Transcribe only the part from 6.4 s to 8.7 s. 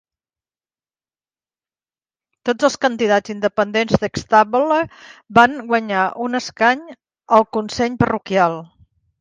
escany al consell parroquial.